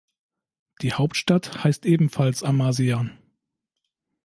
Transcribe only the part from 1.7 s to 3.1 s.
ebenfalls Amasya.